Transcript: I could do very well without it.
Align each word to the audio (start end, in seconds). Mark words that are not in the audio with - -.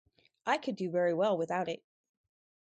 I 0.47 0.57
could 0.57 0.77
do 0.77 0.89
very 0.89 1.13
well 1.13 1.37
without 1.37 1.69
it. 1.69 1.83